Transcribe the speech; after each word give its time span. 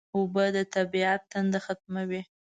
اوبه 0.15 0.45
د 0.55 0.57
طبیعت 0.75 1.21
تنده 1.31 1.59
ختموي 1.65 2.21